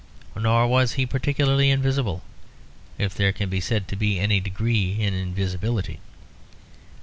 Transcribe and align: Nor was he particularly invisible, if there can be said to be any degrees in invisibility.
Nor 0.35 0.65
was 0.65 0.93
he 0.93 1.05
particularly 1.05 1.69
invisible, 1.69 2.23
if 2.97 3.13
there 3.13 3.31
can 3.31 3.49
be 3.51 3.59
said 3.61 3.87
to 3.89 3.95
be 3.95 4.19
any 4.19 4.39
degrees 4.39 4.97
in 4.99 5.13
invisibility. 5.13 5.99